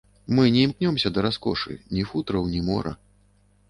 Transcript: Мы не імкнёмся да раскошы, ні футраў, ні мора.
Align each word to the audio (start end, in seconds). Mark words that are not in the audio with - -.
Мы 0.37 0.45
не 0.55 0.63
імкнёмся 0.67 1.13
да 1.19 1.25
раскошы, 1.27 1.79
ні 1.95 2.09
футраў, 2.11 2.53
ні 2.59 2.67
мора. 2.73 3.01